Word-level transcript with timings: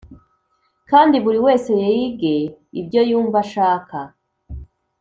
kandi 0.89 1.15
buri 1.23 1.39
wese 1.45 1.69
yige 1.81 2.35
ibyo 2.81 3.01
yumva 3.09 3.37
ashaka 3.45 3.97